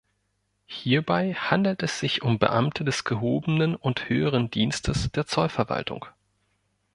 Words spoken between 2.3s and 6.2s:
Beamte des gehobenen und höheren Dienstes der Zollverwaltung.